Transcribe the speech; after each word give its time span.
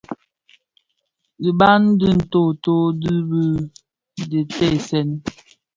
Dhibag 1.41 1.83
di 1.99 2.07
ntööto 2.17 2.75
di 3.01 3.11
dhi 3.29 3.45
diteesèn. 4.31 5.09